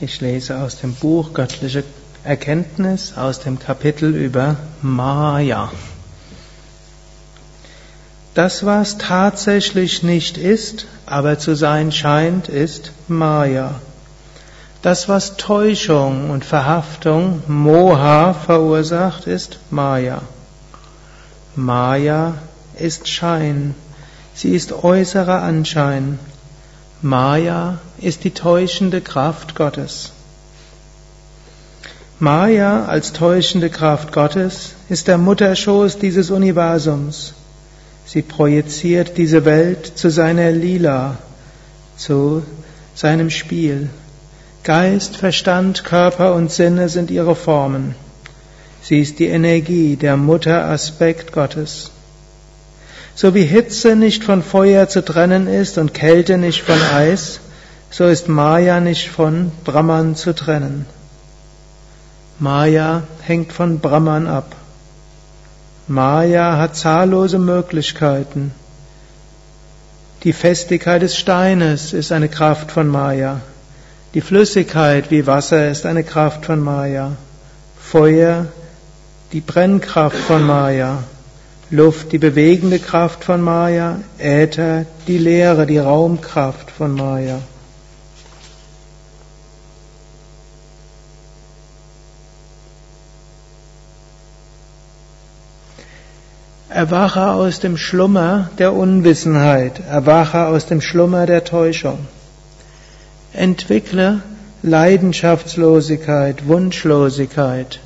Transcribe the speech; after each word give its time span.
Ich 0.00 0.20
lese 0.20 0.60
aus 0.60 0.78
dem 0.78 0.94
Buch 0.94 1.34
Göttliche 1.34 1.82
Erkenntnis 2.22 3.14
aus 3.16 3.40
dem 3.40 3.58
Kapitel 3.58 4.14
über 4.14 4.54
Maya. 4.80 5.72
Das, 8.34 8.64
was 8.64 8.98
tatsächlich 8.98 10.04
nicht 10.04 10.38
ist, 10.38 10.86
aber 11.04 11.40
zu 11.40 11.56
sein 11.56 11.90
scheint, 11.90 12.48
ist 12.48 12.92
Maya. 13.08 13.74
Das, 14.82 15.08
was 15.08 15.36
Täuschung 15.36 16.30
und 16.30 16.44
Verhaftung, 16.44 17.42
Moha, 17.48 18.34
verursacht, 18.34 19.26
ist 19.26 19.58
Maya. 19.70 20.22
Maya 21.56 22.34
ist 22.78 23.08
Schein. 23.08 23.74
Sie 24.32 24.50
ist 24.54 24.70
äußerer 24.72 25.42
Anschein. 25.42 26.20
Maya 27.02 27.78
ist 28.00 28.24
die 28.24 28.30
täuschende 28.30 29.00
Kraft 29.00 29.54
Gottes. 29.54 30.12
Maya 32.20 32.86
als 32.86 33.12
täuschende 33.12 33.70
Kraft 33.70 34.12
Gottes 34.12 34.72
ist 34.88 35.06
der 35.06 35.18
Mutterschoß 35.18 35.98
dieses 35.98 36.30
Universums. 36.30 37.34
Sie 38.06 38.22
projiziert 38.22 39.16
diese 39.16 39.44
Welt 39.44 39.92
zu 39.94 40.10
seiner 40.10 40.50
Lila, 40.50 41.18
zu 41.96 42.42
seinem 42.94 43.30
Spiel. 43.30 43.88
Geist, 44.64 45.16
Verstand, 45.16 45.84
Körper 45.84 46.34
und 46.34 46.50
Sinne 46.50 46.88
sind 46.88 47.10
ihre 47.10 47.36
Formen. 47.36 47.94
Sie 48.82 49.00
ist 49.00 49.18
die 49.18 49.28
Energie, 49.28 49.96
der 49.96 50.16
Mutteraspekt 50.16 51.32
Gottes. 51.32 51.90
So 53.14 53.34
wie 53.34 53.44
Hitze 53.44 53.94
nicht 53.94 54.24
von 54.24 54.42
Feuer 54.42 54.88
zu 54.88 55.04
trennen 55.04 55.46
ist 55.46 55.78
und 55.78 55.94
Kälte 55.94 56.38
nicht 56.38 56.62
von 56.62 56.80
Eis, 56.80 57.40
so 57.90 58.06
ist 58.06 58.28
Maya 58.28 58.80
nicht 58.80 59.08
von 59.08 59.50
Brahman 59.64 60.14
zu 60.14 60.34
trennen. 60.34 60.86
Maya 62.38 63.02
hängt 63.22 63.52
von 63.52 63.80
Brahman 63.80 64.26
ab. 64.26 64.54
Maya 65.88 66.58
hat 66.58 66.76
zahllose 66.76 67.38
Möglichkeiten. 67.38 68.52
Die 70.22 70.32
Festigkeit 70.32 71.02
des 71.02 71.16
Steines 71.16 71.92
ist 71.92 72.12
eine 72.12 72.28
Kraft 72.28 72.70
von 72.72 72.88
Maya. 72.88 73.40
Die 74.14 74.20
Flüssigkeit 74.20 75.10
wie 75.10 75.26
Wasser 75.26 75.70
ist 75.70 75.86
eine 75.86 76.04
Kraft 76.04 76.44
von 76.44 76.60
Maya. 76.60 77.12
Feuer, 77.80 78.46
die 79.32 79.40
Brennkraft 79.40 80.16
von 80.16 80.42
Maya. 80.42 81.04
Luft, 81.70 82.12
die 82.12 82.18
bewegende 82.18 82.78
Kraft 82.78 83.24
von 83.24 83.42
Maya, 83.42 84.00
Äther, 84.18 84.86
die 85.06 85.18
Leere, 85.18 85.66
die 85.66 85.78
Raumkraft 85.78 86.70
von 86.70 86.94
Maya. 86.94 87.40
Erwache 96.78 97.32
aus 97.32 97.58
dem 97.58 97.76
Schlummer 97.76 98.50
der 98.56 98.72
Unwissenheit, 98.72 99.80
erwache 99.90 100.46
aus 100.46 100.66
dem 100.66 100.80
Schlummer 100.80 101.26
der 101.26 101.42
Täuschung. 101.42 101.98
Entwickle 103.32 104.22
Leidenschaftslosigkeit, 104.62 106.46
Wunschlosigkeit, 106.46 107.80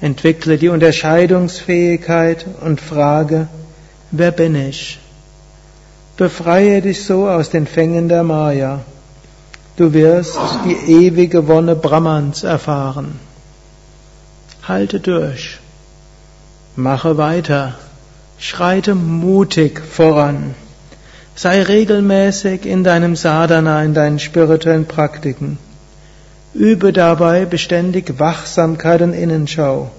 Entwickle 0.00 0.56
die 0.56 0.68
Unterscheidungsfähigkeit 0.68 2.46
und 2.60 2.80
frage, 2.80 3.48
wer 4.12 4.30
bin 4.30 4.54
ich? 4.54 5.00
Befreie 6.16 6.80
dich 6.80 7.04
so 7.04 7.28
aus 7.28 7.50
den 7.50 7.66
Fängen 7.66 8.08
der 8.08 8.22
Maya. 8.22 8.82
Du 9.74 9.92
wirst 9.94 10.38
die 10.64 10.92
ewige 10.92 11.48
Wonne 11.48 11.74
Brahmans 11.74 12.44
erfahren. 12.44 13.18
Halte 14.62 15.00
durch. 15.00 15.58
Mache 16.76 17.18
weiter. 17.18 17.74
Schreite 18.44 18.96
mutig 18.96 19.80
voran. 19.80 20.56
Sei 21.36 21.62
regelmäßig 21.62 22.66
in 22.66 22.82
deinem 22.82 23.14
Sadhana, 23.14 23.84
in 23.84 23.94
deinen 23.94 24.18
spirituellen 24.18 24.86
Praktiken. 24.86 25.58
Übe 26.52 26.92
dabei 26.92 27.44
beständig 27.44 28.18
Wachsamkeit 28.18 29.00
und 29.00 29.12
Innenschau. 29.12 29.92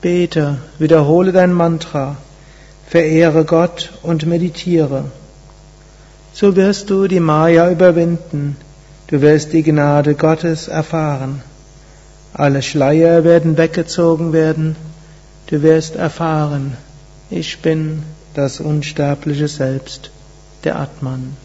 Bete, 0.00 0.56
wiederhole 0.78 1.32
dein 1.32 1.52
Mantra, 1.52 2.16
verehre 2.86 3.44
Gott 3.44 3.92
und 4.02 4.24
meditiere. 4.24 5.04
So 6.32 6.56
wirst 6.56 6.88
du 6.88 7.06
die 7.06 7.20
Maya 7.20 7.70
überwinden, 7.70 8.56
du 9.08 9.20
wirst 9.20 9.52
die 9.52 9.62
Gnade 9.62 10.14
Gottes 10.14 10.68
erfahren. 10.68 11.42
Alle 12.32 12.62
Schleier 12.62 13.24
werden 13.24 13.58
weggezogen 13.58 14.32
werden, 14.32 14.74
du 15.48 15.60
wirst 15.62 15.96
erfahren, 15.96 16.78
ich 17.30 17.58
bin 17.60 18.02
das 18.34 18.60
unsterbliche 18.60 19.48
Selbst, 19.48 20.10
der 20.64 20.78
Atman. 20.78 21.36